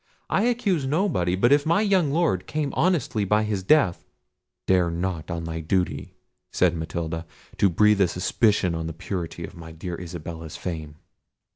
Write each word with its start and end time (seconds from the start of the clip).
I 0.31 0.45
accuse 0.45 0.87
nobody; 0.87 1.35
but 1.35 1.51
if 1.51 1.63
my 1.63 1.81
young 1.81 2.09
Lord 2.09 2.47
came 2.47 2.73
honestly 2.75 3.23
by 3.23 3.43
his 3.43 3.61
death—" 3.61 4.03
"Dare 4.65 4.89
not 4.89 5.29
on 5.29 5.43
thy 5.43 5.59
duty," 5.59 6.15
said 6.51 6.75
Matilda, 6.75 7.27
"to 7.57 7.69
breathe 7.69 8.01
a 8.01 8.07
suspicion 8.07 8.73
on 8.73 8.87
the 8.87 8.93
purity 8.93 9.43
of 9.45 9.53
my 9.55 9.71
dear 9.71 9.93
Isabella's 9.93 10.57
fame." 10.57 10.95